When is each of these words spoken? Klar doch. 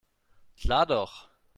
Klar 0.57 0.87
doch. 0.87 1.29